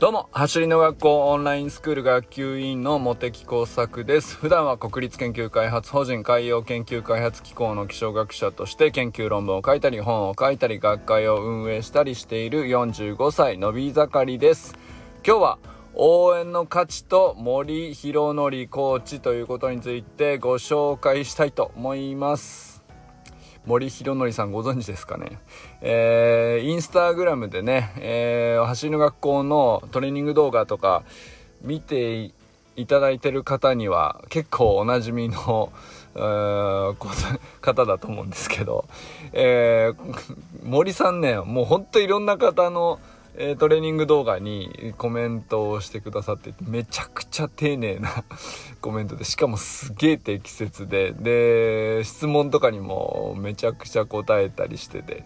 [0.00, 4.34] どうも、走りの学校オンラインスクール学級委員の茂木耕作です。
[4.34, 14.74] 普段は国立研究開発法人海洋研究開発機構の気象学者として研究論文を書いたり本を書いたり学会を運営したりしている45歳のび盛りです。
[15.22, 15.58] 今日は
[15.92, 22.69] 応援の価値と森博則コーチということについてご紹介したいと思います。
[23.66, 25.38] 森博則さんご存知ですかね。
[25.80, 31.02] えー、インスタグラムでね、えー、走りの学校のトレーニング動画とか
[31.62, 32.32] 見て
[32.76, 35.72] いただいてる方には結構おなじみの、
[36.14, 38.86] えー、方だと思うんですけど、
[39.32, 40.26] えー、
[40.64, 42.98] 森さんね、もうほんといろんな方の、
[43.36, 48.24] えー、トレーニング動画にコメントをしてくださっててめちゃくちゃ丁寧な
[48.80, 55.24] コメントでしかもすげえ適切でで質問とかにもめちゃくちゃ答えたりしてて、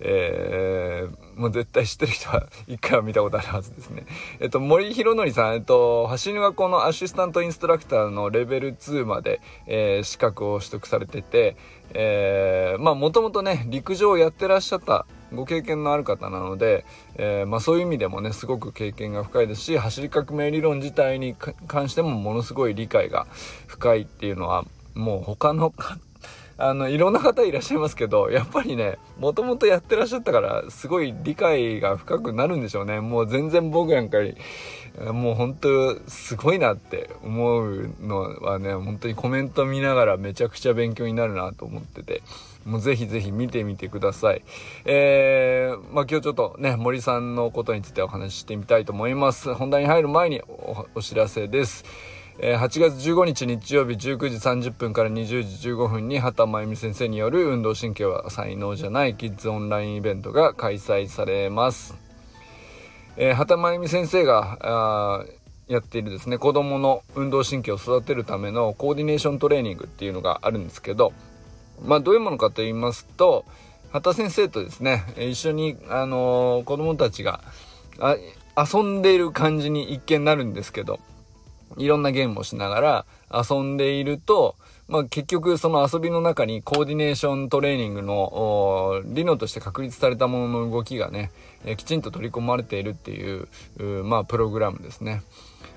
[0.00, 4.06] えー、もう絶対知ってる人は一回は見たことあるはずですね。
[4.40, 11.56] えっと、森博則さん、えっと、走りの学校のアシスタントインストラクターのレベル2まで、えー、資格を取得されてて、
[11.92, 16.84] えー、まあもともとね、陸上をやってらっしゃったご経験のある方なので、
[17.16, 21.34] えー、まあ、そういう意味でもねすごく経験が深いですし走り革命理論自体に
[21.66, 23.26] 関してもものすごい理解が
[23.66, 24.64] 深いっていうのは
[24.94, 25.72] もう他の
[26.58, 33.00] あのいろんな方いらっしゃいますけどやっぱりねもともとやってらっしゃったからすごい理解が深くなるんでしょうね。
[33.00, 34.36] もう全然僕なんかより
[35.10, 42.22] もう本当すごいなって思うのはね本当にコメント見ながらめちゃくちゃ勉強になるなと思ってて。
[42.64, 44.42] もうぜひぜひ見てみてください。
[44.84, 49.54] えー、まあ今日ちょっとね、森さんのことについてお話ししてみたいと思います。
[49.54, 50.42] 本題に入る前に
[50.94, 51.84] お知らせです。
[52.38, 54.36] えー、8月15日日曜日19時
[54.68, 61.94] 30分から20時15分に畑真由美先生による運動神経は才能じゃないキッズオンラインイベントが開催されます。
[63.16, 65.26] えー、畑真由美先生が
[65.68, 71.12] やっているですね子どもの運動神経を育てるためのコーディネーショントレーニングっていうのがあるんですけど
[71.84, 73.44] まあどういうものかと言いますと
[73.92, 77.40] 畑先生とですね一緒に、あのー、子供たちが
[78.56, 81.00] 遊んでいる感じに一見なるんですけど
[81.76, 84.56] いろんなゲームをしながら遊んでいると、
[84.88, 91.30] まあ、結局その遊びの中にコーディネーショントレーニングの理論として確立されたものの動きがね、
[91.64, 93.48] えきちんと取り込まれているっていう
[94.04, 95.22] まあ、プログラムですね。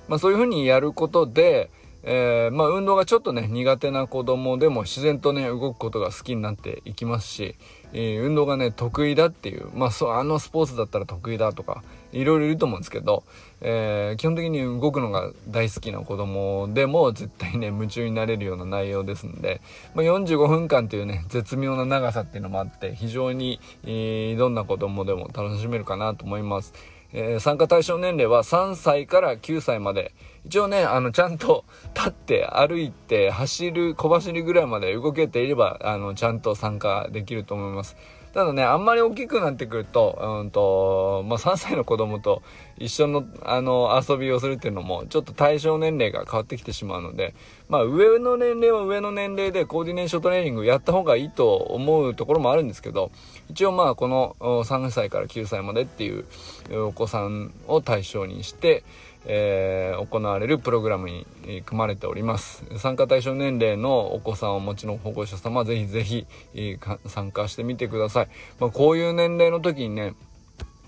[0.08, 1.70] まあ、そういうふうにやることで、
[2.04, 7.56] えー、まあ運動がちょっとね苦手な子供でも自然とね動くことが好きになっていきますし、
[7.94, 11.82] えー、運動がね得意だっていうまあそうあのスポーツだったら得意だとか
[12.12, 13.24] いろいろいると思うんですけど、
[13.62, 19.62] えー、基本的に動くのが大好きな子供でも絶対ね夢中になれるような内容ですんで、
[19.96, 26.74] まあ、45分間というね絶妙な長さっていうのもあって非常に、え、どんな子供でも楽しめるかなと思います。
[27.14, 30.14] えー、参加対象年齢は3歳から9歳まで
[30.46, 31.64] 一応ね、あの、ちゃんと
[31.96, 37.96] 立って歩いて走る、小走りぐらいまで動けていれば、あの、ちゃんと参加できると思います。
[38.34, 42.42] ただね、あんまり大きくなってくると、うんと、まあ、3歳の子供と
[42.80, 47.36] 一緒の、あの、遊びをするっていうのも、ちょっと対象年齢が変わってきてしまうので、
[47.70, 53.12] まあ、上の年齢は上の年齢でコーディネーショントレーニングやった方がいいと思うところもあるんですけど、
[53.50, 56.26] 一応まあ、この3歳から9歳までっていう
[56.88, 58.84] お子さんを対象にして、
[59.26, 61.26] えー、行われるプログラムに
[61.66, 62.66] 組まれております。
[62.78, 66.26] 参加対象年齢のお子さんをお持ちの保護者様ぜひぜひ、
[67.08, 68.28] 参加してみてください、
[68.60, 70.14] まあ、こういう年齢の時にね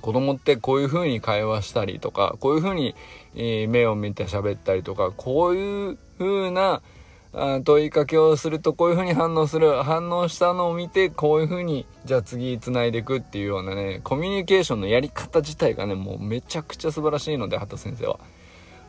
[0.01, 2.95] 子供ってこういう風に会話したりとかこういう風に、
[3.35, 6.81] え、目を見て喋ったりとかこういう風な
[7.65, 18.19] 問いかけをするとこういう風に反応する反応したのを見てこういう風にじゃあ次繋いでいくっていうようなねコミュニケーションのやり方自体がねもうめちゃくちゃ素晴らしいので畑先生は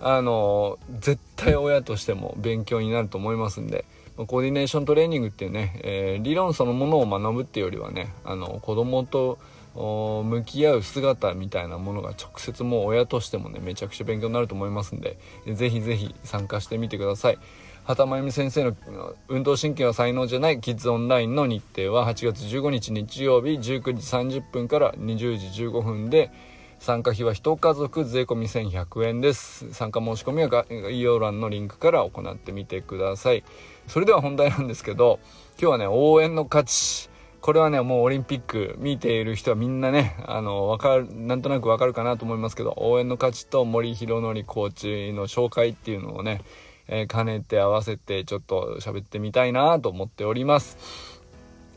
[0.01, 3.85] あの絶対親としても勉強になると思いますんで
[4.17, 9.39] コーディネーショントレーニングっていうね、えー、理論そのものを学ぶっていうよりはねあの子供と
[9.75, 17.39] 向き合う姿みたいなものが直接もう親としてもねめちゃくちゃ勉強になると思いますんで是非是非参加してみてください。
[17.87, 23.61] 畑真由美先生の運動神経は才能じゃないキッズオンラインの日程は8月15日日曜日19
[23.95, 26.33] 時30分から20時15分で
[26.81, 29.73] 参加費は1家族税込1100円です。
[29.73, 33.45] 参加申し込みは概要欄のリンクから行ってみてください。
[33.87, 35.21] それでは本題なんですけど
[35.53, 37.09] 今日はね応援の価値。
[37.41, 46.43] これはねもうオリンピック見ている人はみんなねあのわかるなんとなくわかるかなと思いますけど応援の価値と森弘則コーチの紹介っていうのをね
[46.89, 50.79] えー、兼ねて合わせてちょっと喋ってみたいなと思っております。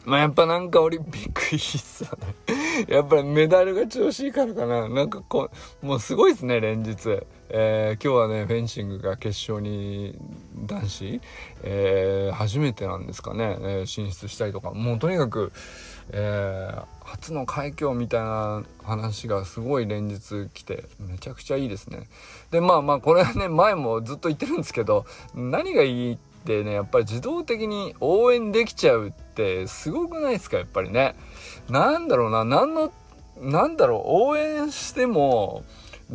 [0.06, 2.36] まあやっぱなんかオリンピックいいっすよね。
[2.88, 4.88] やっぱりメダルが調子いいからかな。
[4.88, 5.52] なんかこ
[5.84, 7.22] う、もうすごいですね、連日。
[7.50, 10.18] えー、今日はね、フェンシングが決勝に
[10.56, 11.22] 男子、
[11.64, 15.52] えー、初めてなんですかね、えー、進出したりとか、もうとにかく、
[16.12, 22.08] えー、初の快挙みたいな話がすごい連日来てめちゃくちゃいいですね。
[22.52, 31.16] でまあまあこれはね前もずっと言ってるんですけど何がいいってねやっぱり自動的に応援できちゃうってすごくないですかやっぱりね。
[31.70, 32.92] なんだろうな何の
[33.42, 35.64] なんだろう応援しても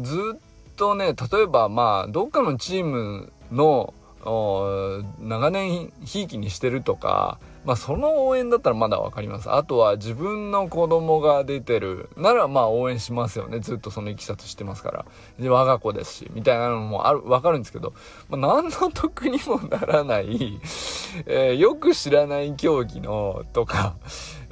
[0.01, 0.41] ずっ
[0.77, 3.95] とね例えばまあどっかのチームの
[4.25, 9.51] 長年ひいきにしてるとかまあその応援だったらまだ分かります。
[9.51, 12.11] あとは自分の子供が出てる。
[12.17, 13.61] ならまあ応援しますよね。
[13.61, 15.07] ずっとそのいきさつしてますから。
[15.39, 17.95] で我が子ですしみたいなのもある分かるんですけど、
[18.29, 20.61] まあ、何の得にもならない、
[21.27, 23.97] えー、よく知らない競技のとか。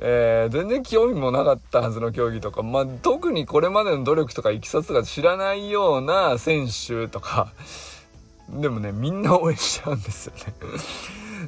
[0.05, 7.53] えー、全然興味もなかったはずの競技とか、まあ、特にこれまでの努力とかいきさつとか知らないような選手とか、
[8.49, 10.43] でもね、みんな応援しちゃうんですよね。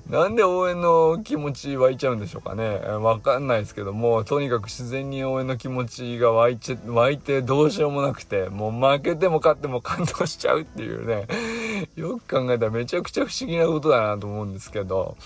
[0.09, 2.79] なんで応援の気持ち湧いちゃうんでしょうかね。
[2.79, 11.27] わかんないですけども、とにかく自然に応援の気持ちが湧いち湧いてどうしようもなくて、もう負けても勝っても感動しちゃうっていうね、
[11.97, 15.17] よく考えたらめちゃくちゃ不思議なことだなと思うんですけど、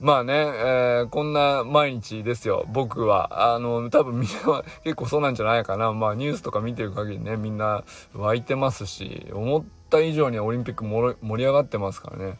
[0.00, 3.52] まあね、えー、こんな毎日ですよ、僕は。
[3.52, 5.92] あの、多分みんなは結構そうなんじゃないかな。
[5.92, 7.82] まあニュースとか見てる限りね、みんな
[8.14, 12.38] 湧いてますし、思った以上にオリンピック盛り上がってますからね。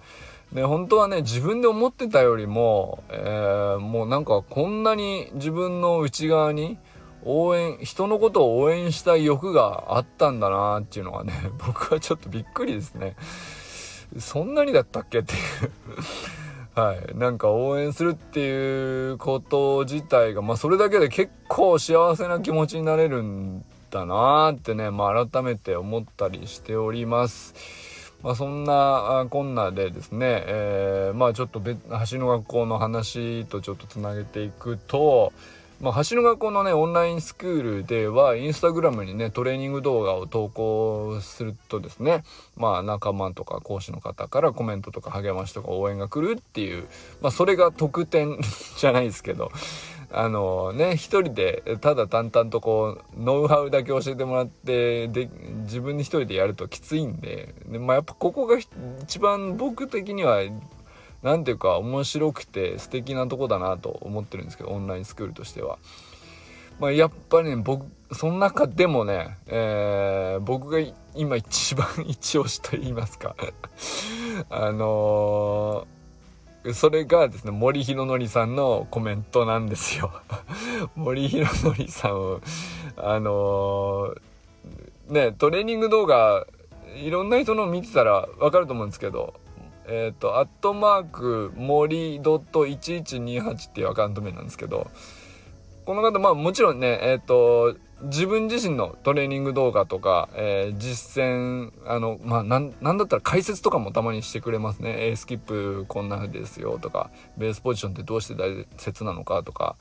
[0.52, 6.78] で、本当はね、自分で思ってたよりも、えー、もうなんかこんなに自分の内側に
[7.24, 11.32] 応援、人のことを応援したい欲があったんだなっていうのがね、
[11.66, 13.16] 僕はちょっとびっくりですね。
[14.18, 15.40] そんなにだったっけっていう
[16.80, 17.18] はい。
[17.18, 27.54] なんか応援するっていうこと自体が、まあそれだけで結構幸せな気持ちになれるんだなーってね、まあ改めて思ったりしております。
[28.22, 35.32] まあ、そんなこんなでですね、えー、まあちょっと橋の学校の話とちょっとつなげていくと、
[35.80, 42.24] まあ、橋の学校のね、オンラインスクールでは、インスタグラムにね、トレーニング動画を投稿するとですね、
[42.56, 46.88] まあ、仲間とか講師の方からコメントとか励ましとか応援が来るっていう、
[47.20, 48.40] まあ、それが特典
[48.76, 49.52] じゃないですけど、
[50.10, 55.28] あのね、一人でただ淡々とこう、ノウハウだけ教えてもらって、で、
[55.64, 58.58] 自分で一人でやるときついんで、でまあ、やっぱここが
[59.02, 60.42] 一番僕的には
[61.22, 65.78] 何ていうか面白くて素敵なとこだなと思ってるんですけどオンラインスクールとしては。
[66.78, 70.78] まあ、やっぱりね僕その中でもね、えー、僕が
[71.14, 73.34] 今一番一押しと言いますか
[74.48, 75.97] あのー、
[76.74, 80.10] それがですね森弘則さんのコメントなんですよ。
[80.96, 82.40] 森弘則さんを
[82.96, 86.46] あのー、ねトレーニング動画
[86.96, 89.34] いろんな人の見てたらわかると思うんですけど
[89.88, 94.86] えっ、ー、と、アットマーク、森 .1128 っていうアカウント名なんですけど、
[95.86, 105.08] この方、まあもちろんね、えっ、ー、と、自分自身のトレーニング動画とか、えー、実践、あの、まあ、なん、なんだったら解説とかもたまにしてくれますね。
[105.08, 109.76] A スキップこんな風ですよとか、ベースポジションってどうして大切なのかとか、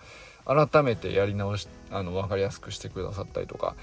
[0.46, 3.76] 改めてやり直し、あの、わかりやすくしてくださったりとか、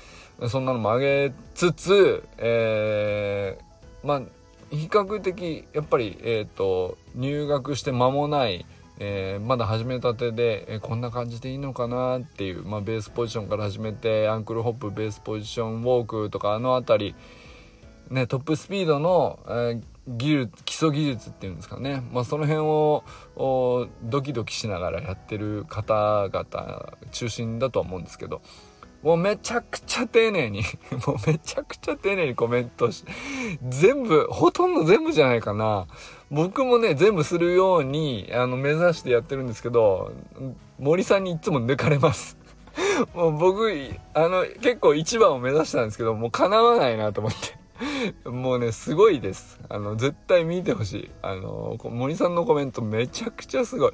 [0.49, 4.23] そんなのも上げつつ、えー、まあ、
[4.71, 8.67] 比較的やっぱり、えーと、入学して間もない、
[8.99, 17.15] えー、まだ始めたてで、えー、こんな感じでいいのかなっていう、まあ、ベースポジションから始めてアンクルホップベースポジションウォークとかあの辺り、
[18.11, 28.43] ね、トップスピードの、えー、技術基礎技術っていうんですかね、まあ、その辺をドキドキしながらやってる方々中心だとは思うんですけど。
[29.05, 30.63] もうめちゃくちゃ丁寧に
[31.07, 33.05] もうめちゃくちゃ丁寧にコメントし、
[33.69, 35.87] 全部、ほとんど全部じゃないかな。
[36.31, 40.11] 僕もね、全部するように、あの、目指してやってるんですけど、
[40.79, 42.39] 森さんにいつも抜かれます。
[43.15, 43.71] もう僕、
[44.15, 47.65] あの、結構一番を目指したんですけど、もう叶わないなと思って。
[48.29, 49.61] もうね、すごいです。
[49.69, 51.11] あの、絶対見てほしい。
[51.21, 53.93] あの、森さんのコメントめちゃくちゃすごい。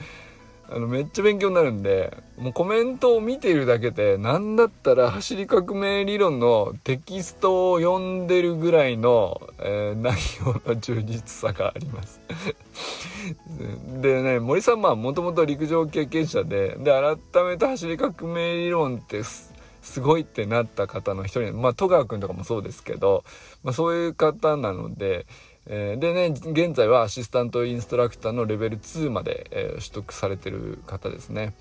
[0.72, 12.20] あのめっちゃ勉強になるんでもうコメントを見ているだけで何だったら走り革命理論のテキストを読んでるぐらいの、えー、内容の充実さがあります。
[14.00, 16.92] でね森さんまあもともと陸上経験者でで
[17.32, 23.24] 改めて走り革命理論ってすごいってなった方の一人まあ戸川君とかもそうですけど、
[23.64, 25.26] まあ、そういう方なので
[25.66, 31.54] え、でね現在はアシスタントインストラクターのレベル2まで、え、取得されてる方ですね。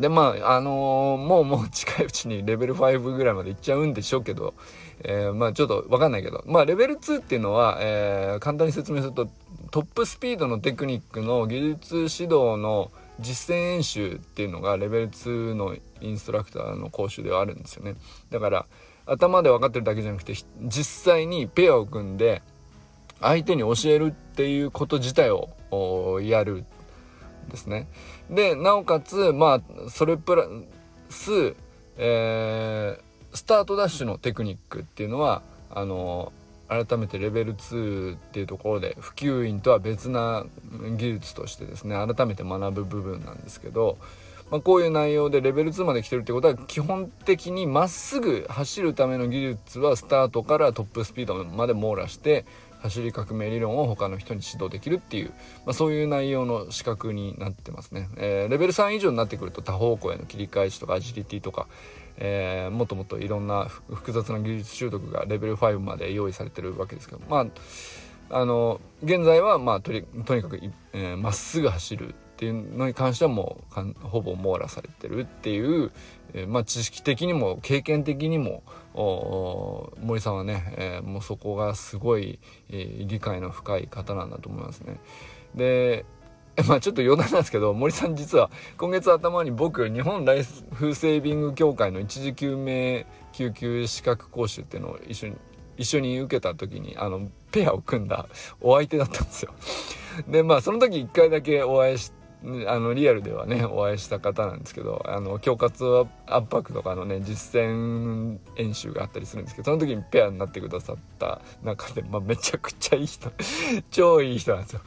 [0.00, 4.54] でまああのー、もうもう近いうちにレベル5ぐらいまでいっちゃうんでしょうけど、
[5.02, 6.44] えー、まあちょっとわかんないけど。
[6.46, 9.28] まあレベル2っていうのは、えー、簡単に説明すると
[9.70, 17.94] トップスピードのテクニックの技術指導の実践演習っていうのがレベル2のインストラクターの講習ではあるんですよね。
[18.30, 18.66] だから
[19.06, 22.42] 頭で分かってるだけじゃなくて実際にペアを組んで
[23.20, 26.64] 相手に教えるっていうこと自体をやる
[27.50, 27.86] ですね。
[28.30, 30.46] でなおかつまあそれプラ
[31.08, 31.54] ス、
[31.96, 36.32] えー、スタートダッシュのテクニックっていうのはあの
[36.68, 40.44] 改めてレベル2っていうところで普及員とは別な
[40.96, 43.98] 技術としてですね改めて学ぶ部分なんですけど、
[44.50, 52.44] まあ、こういう内容でレベル2まで来てるってことは基本的にまっすぐ走るための技術はスタートからトップスピードまで網羅して
[52.86, 55.30] 走り革命理論を他の人に指導できるっていう、
[55.64, 61.68] まあ、そういう内容の資格になってますね、えー、レベル3以上になってくると多方向への切り返しとかアジリティとか、
[62.16, 67.46] えー、もっともっといろんな複雑な技術習得がレベル5まで用意されてるわけですけどまあ
[68.28, 75.90] あの現在はまあとにかくま、えー、っすぐ走るっていうのに関してはもうほぼ網羅されてるっていう、
[76.34, 78.62] えー、まあ、知識的にも経験的にも
[80.02, 82.38] 森さんはね、えー、もうそこがすごい、
[82.68, 85.00] えー、理解の深い方なんだと思いますね。
[85.54, 86.04] で
[86.68, 95.36] まあちょっと余談なんですけど森さん実は今月頭に僕日本ライフセービング協会の一時救命救急資格講習っていうのを一緒に
[95.76, 98.26] 一緒に受けた時にあのペアを組んだ
[98.60, 99.54] お相手だったんですよ。
[100.28, 102.12] でまあその時一回だけお会いし
[102.68, 113.30] あのリアルではね お会いした方なんですけどあの恐喝圧迫とかのね実践演習があったりするんですけどその時にペアになってくださった中で、まあ、めちゃくちゃいい人
[113.90, 114.80] 超いい人なんですよ。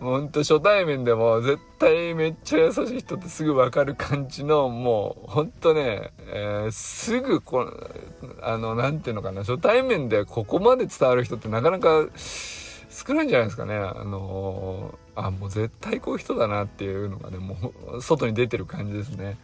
[0.00, 7.72] ほんと初対面でも絶対めっちゃ優しい人ってすぐ分かる感じのもうほんとね、えー、すぐこの
[8.42, 12.06] あの何ていうのかな初対面でここまで伝わる人ってなかなか
[12.90, 13.74] 少ないんじゃないですかね。
[13.74, 19.36] あのー、あ、もう絶対こういう人だなっていうのがね、もう外に出てる感じですね。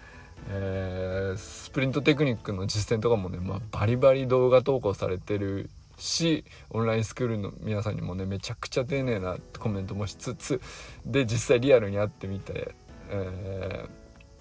[0.49, 10.61] えー、スプリントテクニックの実践とかもね、まあ、バリバリ動画投稿されてるしオンラインスクールの皆さんにもねめちゃくちゃ丁寧なコメントもしつつ
[11.07, 12.75] で実際リアルに会ってみて、
[13.11, 13.87] え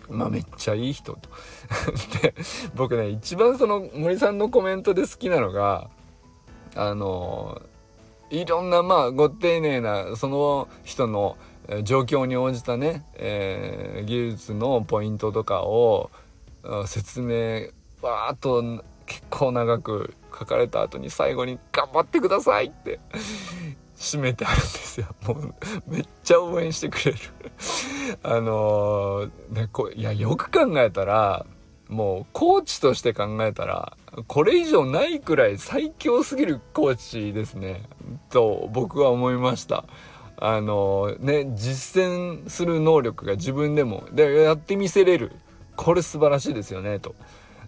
[0.08, 1.29] ー、まあめっちゃいい人と
[2.22, 2.34] で
[2.75, 5.89] 僕ね一番その森さんのコメントで好きなのが
[6.75, 7.62] あの
[8.31, 11.38] いろんなまあご丁寧なその人の
[11.83, 16.09] 状況に応じたね、えー、技術のポイントとかを
[16.88, 17.67] 説明
[18.01, 23.00] わーっと結構長く書かれた後に最後に「頑張ってください!」って
[23.97, 25.07] 締めてあるんですよ。
[25.27, 25.53] もう
[25.88, 27.17] めっちゃ応援してくれる
[28.23, 31.45] あのー、ねこいやよく考えたら
[31.91, 37.83] もうコーチとして考えたらこれ以上ないくらい最強すぎるコーチですね
[38.29, 39.86] と僕は思いました。
[40.43, 45.33] あのね実践する能力が自分でもでやってみせれる。
[45.75, 47.13] これ素晴らしいですよねと。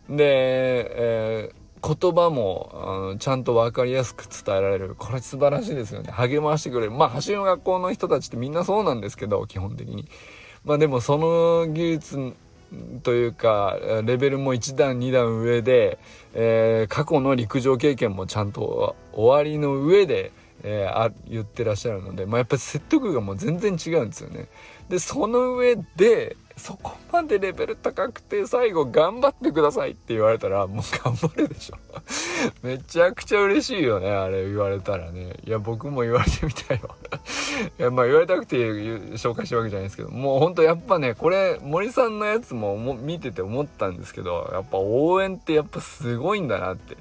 [0.10, 4.96] で、えー、言葉もちゃんと分かりやすく伝えられる。
[4.96, 6.12] これ素晴らしいですよね。
[6.12, 6.92] 励ましてくれる。
[6.92, 10.08] まあ走りの学校の人たちってみんなそうなんですけど基本的に。
[10.64, 12.34] まあでもその技術
[13.04, 16.00] というかレベルも1段2段上で、
[16.34, 20.32] えー、過去の陸上経験もちゃんと終わりの上で、
[20.64, 24.48] えー、あ言ってらっしゃるので、まあ、やっぱり説得がもう全然違うんですよね。
[24.90, 31.78] でその上でそこまでレベル高くて最後頑張ってくださいって言われたらもう頑張るでしょ。
[32.62, 35.36] めちゃくちゃ嬉しいよねあれ言われたらね。
[35.46, 36.96] いや僕も言われてみたいわ。
[37.80, 46.98] いやまあ言われたくて紹介したわけじゃないですけどもうほんとやっぱねこれ森さんのやつも見てて思ったんですけどやっぱ応援ってやっぱすごいんだなって。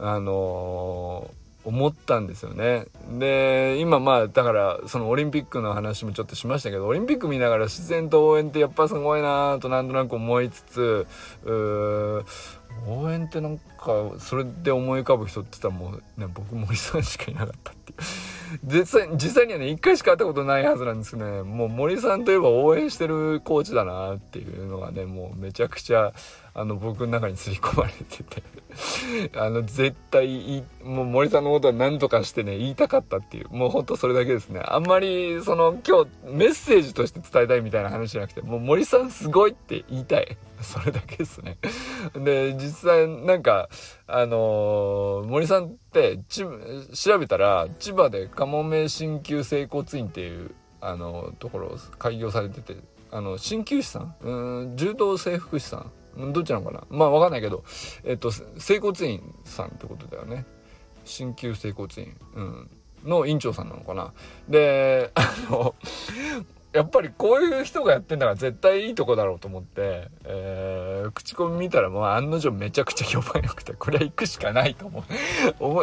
[0.00, 2.86] あのー思ったんですよね。
[3.18, 11.06] で今まあだからそのオリンピックの話もちょっとしましたけどオリンピック見ながら自然と応援ってやっぱすごいなとなんとなく思いつつ
[12.86, 17.98] 応援ってなんかそれで思い浮かぶ人って言ったらもう、ね、僕森さんしかいなかったっていう
[18.64, 26.12] 実際実際にはね1回しか会ったことないはずなんですけどねもう森さんといえば応援してるコーチだなっていうのがねもうめちゃくちゃ
[26.58, 28.42] あの僕の中に刷り込まれてて。
[29.36, 33.48] あの絶対もう森さんのことは何とかしてね言いたかったっていう。
[33.50, 34.60] もうほんとそれだけですね。
[34.64, 40.36] あんまりその今日メッセージとして伝えたいみたいな話じゃなくてもう森さんすごいって言いたい。
[40.60, 41.58] それだけですね。
[42.14, 43.68] で実際なんか
[44.08, 50.50] あのー、森さんって調べたら千葉でカモメ鍼灸整骨院っていう
[50.80, 52.76] あのところを開業されてて
[53.10, 54.14] あの鍼灸師さん？
[54.20, 55.92] うん柔道整復師さん。
[56.32, 56.84] どっちなのかな？
[56.90, 57.64] まあわかんないけど
[58.04, 60.44] えっと整骨院さんってことだよね。
[61.04, 62.70] 鍼灸整骨院、うん、
[63.04, 64.12] の院長さんなのかな？
[64.48, 65.74] であの
[66.74, 75.02] やっぱりこういう人がやってんだから絶対いいとこだろうと思って、えー、口コミ見たらもう案の定めちゃくちゃ評判良くて、これは行くしかないと思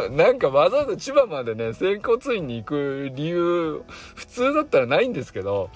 [0.08, 0.10] う。
[0.14, 3.82] なんかわざわざ千葉までね、整骨院に行く理由、
[4.14, 5.70] 普通だったらないんですけど、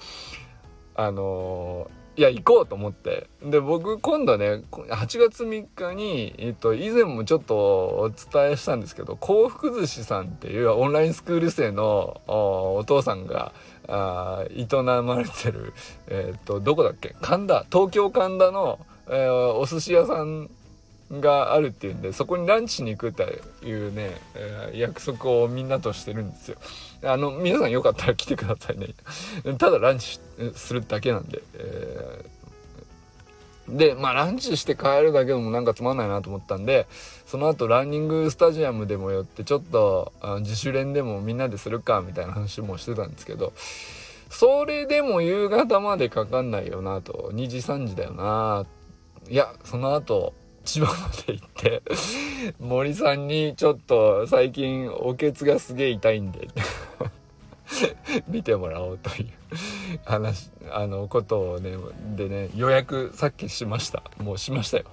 [0.95, 13.53] あのーいや行こうと思ってで僕今度ね8月3日に、えっと、以前もちょっとお伝えしたんですけど幸福寿司さんっていうオンラインスクール生のお父さんが
[13.87, 14.67] あ営
[15.03, 15.73] まれてる、
[16.07, 17.15] えっとどこだっけ？
[17.21, 20.49] 神田東京神田の、えー、お寿司屋さん
[21.11, 26.57] があるっていうんでそこにランチに行くっていうね、えー、約束をみんなとしてるんですよ。
[27.03, 28.89] あの皆さんよかったら来てくださいね。
[29.57, 30.19] ただランチ
[30.55, 31.41] するだけなんで。
[31.55, 36.87] えー、でまあランチして帰るだけでもなんかつまんないなと思ったんで
[37.25, 43.53] その後ランニングスタジアムでも寄ってちょっと自主練でもみんなでするかみたいな話もしてたんですけど
[44.29, 48.65] それでも夕方までかかんないよなと2時3時だよな
[49.29, 51.83] いやその後千葉まで行って
[52.59, 56.47] 森さんにちょっと最近おけつがすげえ痛いんで
[58.27, 59.27] 見てもらおうという
[60.05, 61.75] 話あのことをね
[62.15, 64.85] でね予約さっきしましたもうしましたよ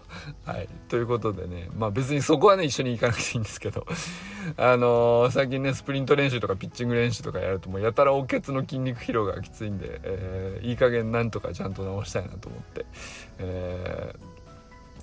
[0.45, 3.87] はいということでねまあ別にそこはね一緒に行かなくていいんですけど
[4.57, 12.87] あのー、最近ねスプリント練習とかピッチング練習とかやるともうやたらおけつの筋肉疲労がきついんで、えー、いい加減なんとかちゃんと直したいなと思って、
[13.38, 14.38] えー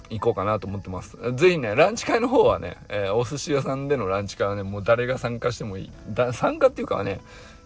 [0.10, 1.18] 行こうかなと思ってます。
[1.36, 5.92] ぜひね、ランチ会の方はね、えー、お寿司屋さんでのランチ会はね、もう誰が参加してもいい。
[6.10, 7.22] だ参加っていうかはね、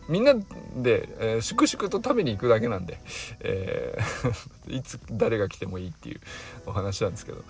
[0.09, 2.99] みんなで、えー、粛々と食べに行くだけなんで、
[3.39, 6.19] えー いつ誰が来てもいいっていう
[6.65, 7.43] お話なんですけど。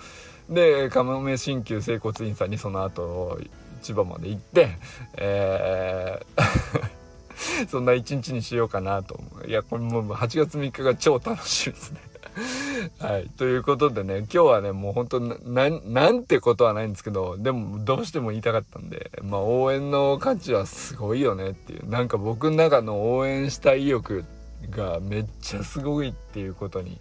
[0.50, 3.40] で、かもめ鍼灸整骨院さんにその後、
[3.82, 4.78] 千葉まで行って、
[5.18, 6.99] えー
[7.70, 9.48] そんな一日にしようかなと思う。
[9.48, 12.02] いや、これもう8月3日が超楽しみですね。
[13.00, 13.30] はい。
[13.38, 24.26] ということでね、今日はね、もう本当な、なんてことはないんですけど、でもどうしても言いたかったんで、まあ応援の価値はすごいよねっていう、なんか僕の中の応援したい意欲
[24.70, 27.00] がめっちゃすごいっていうことに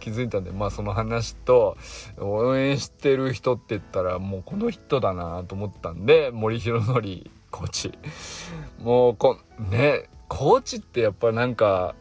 [0.00, 1.76] 気づいたんで、まあその話と、
[2.18, 7.00] 応援してる人って言ったらもうこの人だなと思ったんで、森弘則
[7.50, 7.92] コーチ。
[8.82, 9.38] もうこ、
[9.70, 11.94] ね、コーチってやっぱなんか、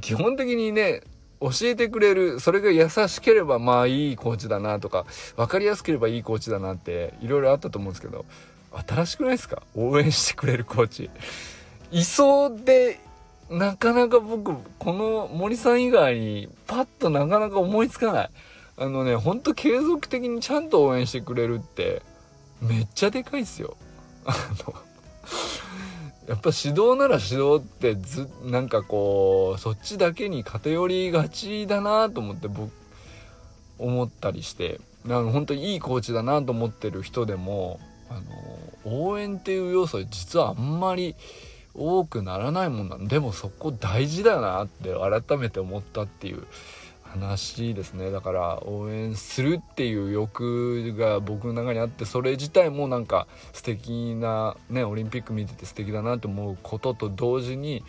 [0.00, 1.02] 基本的にね、
[1.40, 5.04] 教えてくれる、それが優しければまあいいコーチだなとか、
[5.36, 8.24] 分かりやすければいいコーチだなっていろいろあったと思うんですけど、
[8.88, 9.62] 新しくないですか？
[9.74, 11.10] 応援してくれるコーチ。
[11.90, 13.00] いそうで、
[13.50, 18.30] なかなか僕、この森さん以外にパッとなかなか思いつかない。
[18.78, 22.02] あのね、ほんと継続的にちゃんと応援してくれるって、
[22.60, 23.76] めっちゃでかいっすよ。
[24.66, 24.74] の
[26.28, 32.70] やっぱ指導なら指導ってずなんかこうそっちだけに偏りがちだなと思って僕
[33.78, 38.14] 思ったりしてなの本当にいいコーチだなと思ってる人でもあ
[38.84, 41.14] の応援っていう要素実はあんまり
[41.74, 46.46] 多くならないもんなんでもそこ大事だなって改めて思ったっていう
[47.20, 57.84] 話ですねだから応援するっていう欲が僕の中にあってそれ自体もなんか素敵なねオリンピック見てて素敵だなと思うことと同時に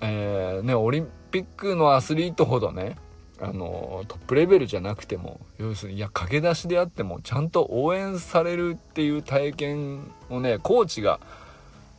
[0.00, 2.96] えー、ねオリンピックのアスリートほどね
[3.40, 11.20] あのトップレベルじゃなくても要するにいや駆け出しであってもちゃんと応援されるっていう体験をねコーチが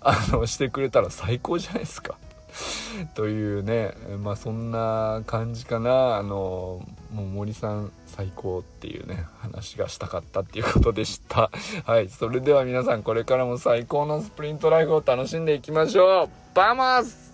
[0.01, 2.17] あのしてくれたら最高じゃないですか。
[3.15, 6.17] というねまあそんな感じかな。
[6.17, 11.49] あのもう森さん最高っていうね話がしたかったっていうことでした。
[11.85, 12.09] はい。
[12.09, 16.29] それでは皆さんこれからも最高のスプリントライフを楽しんでいきましょう。
[16.53, 17.32] バマス